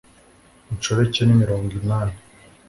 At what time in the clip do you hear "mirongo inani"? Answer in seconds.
1.41-2.17